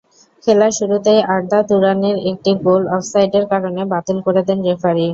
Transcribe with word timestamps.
খেলার 0.43 0.71
শুরুতেই 0.79 1.19
আরদা 1.33 1.59
তুরানের 1.69 2.17
একটি 2.31 2.51
গোল 2.65 2.83
অফসাইডের 2.95 3.45
কারণে 3.51 3.81
বাতিল 3.93 4.17
করে 4.25 4.41
দেন 4.47 4.59
রেফারি। 4.67 5.07